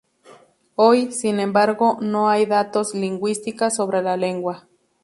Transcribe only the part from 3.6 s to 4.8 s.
sobre la lengua.